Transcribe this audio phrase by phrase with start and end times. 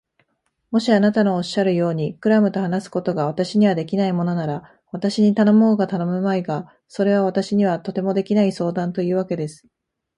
[0.71, 9.67] もしあなたのおっしゃるように、クラムと話すことが私にはできないものなら、私に頼もうが頼むまいが、それは私にはとてもできない相談というわけです。